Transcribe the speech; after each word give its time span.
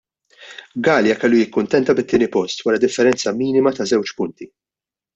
Galea 0.87 1.17
kellu 1.25 1.41
jikkuntenta 1.41 1.97
bit-tieni 2.01 2.31
post, 2.39 2.65
wara 2.69 2.83
differenza 2.87 3.37
minima 3.45 3.79
ta' 3.81 3.91
żewġ 3.95 4.19
punti. 4.23 4.53